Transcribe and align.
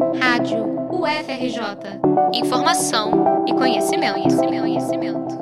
Rádio 0.00 0.64
UFRJ. 0.90 2.00
Informação 2.34 3.44
e 3.46 3.52
conhecimento, 3.52 4.14
conhecimento, 4.14 4.60
conhecimento. 4.62 5.34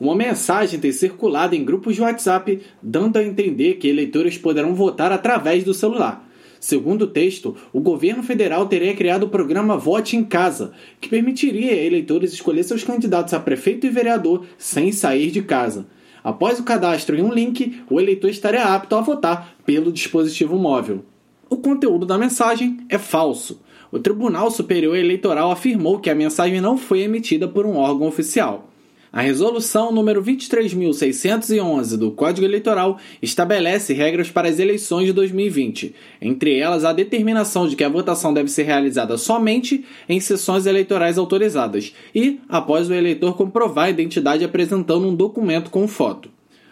Uma 0.00 0.16
mensagem 0.16 0.80
tem 0.80 0.90
circulado 0.90 1.54
em 1.54 1.64
grupos 1.64 1.94
de 1.94 2.02
WhatsApp 2.02 2.60
dando 2.82 3.16
a 3.16 3.22
entender 3.22 3.74
que 3.74 3.86
eleitores 3.86 4.36
poderão 4.36 4.74
votar 4.74 5.12
através 5.12 5.62
do 5.62 5.72
celular. 5.72 6.28
Segundo 6.58 7.02
o 7.02 7.06
texto, 7.06 7.56
o 7.72 7.80
governo 7.80 8.24
federal 8.24 8.66
teria 8.66 8.96
criado 8.96 9.22
o 9.24 9.30
programa 9.30 9.78
Vote 9.78 10.16
em 10.16 10.24
Casa, 10.24 10.72
que 11.00 11.08
permitiria 11.08 11.70
a 11.70 11.84
eleitores 11.84 12.32
escolher 12.32 12.64
seus 12.64 12.82
candidatos 12.82 13.34
a 13.34 13.38
prefeito 13.38 13.86
e 13.86 13.90
vereador 13.90 14.46
sem 14.58 14.90
sair 14.90 15.30
de 15.30 15.42
casa. 15.42 15.86
Após 16.24 16.58
o 16.58 16.64
cadastro 16.64 17.16
em 17.16 17.22
um 17.22 17.32
link, 17.32 17.80
o 17.88 18.00
eleitor 18.00 18.30
estaria 18.30 18.64
apto 18.64 18.96
a 18.96 19.00
votar 19.00 19.54
pelo 19.64 19.92
dispositivo 19.92 20.58
móvel. 20.58 21.04
O 21.50 21.56
conteúdo 21.56 22.06
da 22.06 22.16
mensagem 22.16 22.78
é 22.88 22.96
falso. 22.96 23.60
O 23.90 23.98
Tribunal 23.98 24.52
Superior 24.52 24.96
Eleitoral 24.96 25.50
afirmou 25.50 25.98
que 25.98 26.08
a 26.08 26.14
mensagem 26.14 26.60
não 26.60 26.78
foi 26.78 27.00
emitida 27.00 27.48
por 27.48 27.66
um 27.66 27.76
órgão 27.76 28.06
oficial. 28.06 28.70
A 29.12 29.20
resolução 29.20 29.90
número 29.90 30.22
23.611 30.22 31.96
do 31.96 32.12
Código 32.12 32.46
Eleitoral 32.46 33.00
estabelece 33.20 33.92
regras 33.92 34.30
para 34.30 34.48
as 34.48 34.60
eleições 34.60 35.06
de 35.06 35.12
2020, 35.12 35.92
entre 36.22 36.56
elas 36.56 36.84
a 36.84 36.92
determinação 36.92 37.66
de 37.66 37.74
que 37.74 37.82
a 37.82 37.88
votação 37.88 38.32
deve 38.32 38.48
ser 38.48 38.62
realizada 38.62 39.18
somente 39.18 39.84
em 40.08 40.20
sessões 40.20 40.66
eleitorais 40.66 41.18
autorizadas 41.18 41.92
e 42.14 42.38
após 42.48 42.88
o 42.88 42.94
eleitor 42.94 43.36
comprovar 43.36 43.86
a 43.86 43.90
identidade 43.90 44.44
apresentando 44.44 45.08
um 45.08 45.16
documento 45.16 45.68
com 45.68 45.88
foto. 45.88 46.30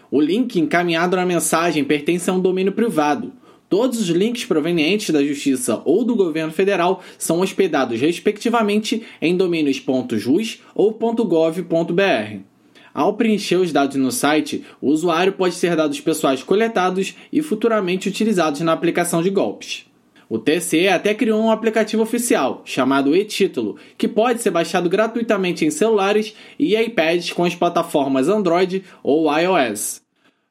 O 0.09 0.21
link 0.21 0.61
encaminhado 0.61 1.17
na 1.17 1.27
mensagem 1.27 1.83
pertence 1.83 2.31
a 2.31 2.33
um 2.33 2.39
domínio 2.39 2.73
privado. 2.73 3.33
Todos 3.69 4.01
os 4.01 4.09
links 4.09 4.47
provenientes 4.47 5.11
da 5.11 5.23
Justiça 5.23 5.83
ou 5.85 6.05
do 6.05 6.17
governo 6.17 6.53
federal 6.53 7.03
são 7.19 7.41
hospedados, 7.41 8.01
respectivamente, 8.01 9.03
em 9.21 9.37
domínios 9.37 9.83
.jus 10.13 10.63
ou 10.75 10.91
.gov.br. 10.93 12.41
Ao 12.95 13.15
preencher 13.15 13.57
os 13.57 13.71
dados 13.71 13.97
no 13.97 14.11
site, 14.11 14.65
o 14.81 14.89
usuário 14.89 15.35
pode 15.35 15.57
ter 15.61 15.77
dados 15.77 16.01
pessoais 16.01 16.43
coletados 16.43 17.15
e 17.31 17.43
futuramente 17.43 18.09
utilizados 18.09 18.63
na 18.63 18.73
aplicação 18.73 19.23
de 19.23 19.31
golpes. 19.31 19.85
O 20.31 20.39
TSE 20.39 20.89
até 20.89 21.15
criou 21.15 21.41
um 21.41 21.51
aplicativo 21.51 22.03
oficial, 22.03 22.63
chamado 22.65 23.15
e-Título, 23.15 23.77
que 23.97 24.09
pode 24.09 24.43
ser 24.43 24.51
baixado 24.51 24.89
gratuitamente 24.89 25.65
em 25.65 25.71
celulares 25.71 26.35
e 26.59 26.75
iPads 26.75 27.33
com 27.33 27.45
as 27.45 27.55
plataformas 27.55 28.29
Android 28.29 28.83
ou 29.03 29.31
iOS. 29.31 30.08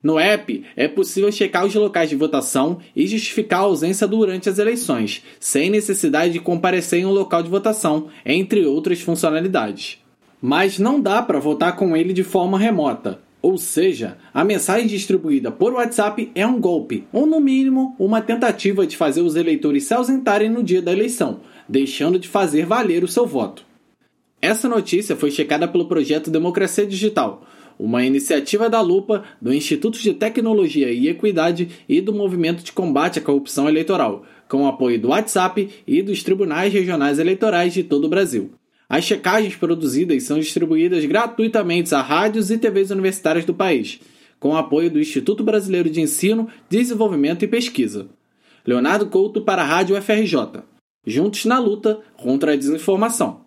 No 0.07 0.17
app, 0.17 0.63
é 0.77 0.87
possível 0.87 1.29
checar 1.33 1.65
os 1.65 1.75
locais 1.75 2.09
de 2.09 2.15
votação 2.15 2.77
e 2.95 3.05
justificar 3.05 3.59
a 3.59 3.63
ausência 3.63 4.07
durante 4.07 4.47
as 4.47 4.57
eleições, 4.57 5.21
sem 5.37 5.69
necessidade 5.69 6.31
de 6.31 6.39
comparecer 6.39 7.01
em 7.01 7.05
um 7.05 7.11
local 7.11 7.43
de 7.43 7.49
votação, 7.49 8.07
entre 8.25 8.65
outras 8.65 9.01
funcionalidades. 9.01 10.01
Mas 10.41 10.79
não 10.79 11.01
dá 11.01 11.21
para 11.21 11.41
votar 11.41 11.75
com 11.75 11.93
ele 11.93 12.13
de 12.13 12.23
forma 12.23 12.57
remota, 12.57 13.19
ou 13.41 13.57
seja, 13.57 14.17
a 14.33 14.45
mensagem 14.45 14.87
distribuída 14.87 15.51
por 15.51 15.73
WhatsApp 15.73 16.31
é 16.33 16.47
um 16.47 16.57
golpe, 16.57 17.03
ou 17.11 17.25
no 17.25 17.41
mínimo, 17.41 17.93
uma 17.99 18.21
tentativa 18.21 18.87
de 18.87 18.95
fazer 18.95 19.19
os 19.19 19.35
eleitores 19.35 19.83
se 19.83 19.93
ausentarem 19.93 20.49
no 20.49 20.63
dia 20.63 20.81
da 20.81 20.93
eleição, 20.93 21.41
deixando 21.67 22.17
de 22.17 22.29
fazer 22.29 22.65
valer 22.65 23.03
o 23.03 23.09
seu 23.09 23.25
voto. 23.25 23.65
Essa 24.41 24.69
notícia 24.69 25.17
foi 25.17 25.31
checada 25.31 25.67
pelo 25.67 25.89
projeto 25.89 26.31
Democracia 26.31 26.85
Digital, 26.85 27.43
uma 27.79 28.05
iniciativa 28.05 28.69
da 28.69 28.81
Lupa, 28.81 29.23
do 29.41 29.53
Instituto 29.53 29.99
de 29.99 30.13
Tecnologia 30.13 30.91
e 30.91 31.07
Equidade 31.07 31.69
e 31.87 32.01
do 32.01 32.13
Movimento 32.13 32.63
de 32.63 32.71
Combate 32.71 33.19
à 33.19 33.21
Corrupção 33.21 33.69
Eleitoral, 33.69 34.25
com 34.47 34.67
apoio 34.67 34.99
do 34.99 35.09
WhatsApp 35.09 35.69
e 35.85 36.01
dos 36.01 36.23
tribunais 36.23 36.73
regionais 36.73 37.19
eleitorais 37.19 37.73
de 37.73 37.83
todo 37.83 38.05
o 38.05 38.09
Brasil. 38.09 38.51
As 38.89 39.03
checagens 39.03 39.55
produzidas 39.55 40.23
são 40.23 40.39
distribuídas 40.39 41.03
gratuitamente 41.05 41.93
a 41.93 42.01
rádios 42.01 42.49
e 42.49 42.57
TVs 42.57 42.89
universitárias 42.89 43.43
do 43.43 43.53
país, 43.53 43.99
com 44.39 44.55
apoio 44.55 44.89
do 44.89 44.99
Instituto 44.99 45.43
Brasileiro 45.43 45.89
de 45.89 45.99
Ensino, 45.99 46.47
Desenvolvimento 46.69 47.43
e 47.43 47.47
Pesquisa. 47.47 48.07
Leonardo 48.65 49.07
Couto 49.07 49.41
para 49.41 49.61
a 49.61 49.65
Rádio 49.65 50.01
FRJ. 50.01 50.63
Juntos 51.05 51.45
na 51.45 51.59
luta 51.59 51.99
contra 52.17 52.53
a 52.53 52.55
desinformação. 52.55 53.46